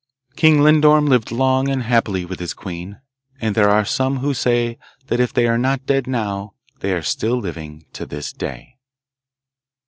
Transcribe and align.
King 0.35 0.61
Lindorm 0.63 1.05
lived 1.07 1.31
long 1.31 1.69
and 1.69 1.83
happily 1.83 2.25
with 2.25 2.39
his 2.39 2.55
queen, 2.55 3.01
and 3.39 3.53
there 3.53 3.69
are 3.69 3.85
some 3.85 4.17
who 4.17 4.33
say 4.33 4.79
that 5.09 5.19
if 5.19 5.31
they 5.31 5.45
are 5.45 5.59
not 5.59 5.85
dead 5.85 6.07
now 6.07 6.55
they 6.79 6.91
are 6.93 7.03
still 7.03 7.37
living 7.37 7.85
to 7.93 8.07
this 8.07 8.33
day. 8.33 8.77